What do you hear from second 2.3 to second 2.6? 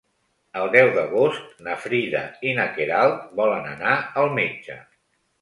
i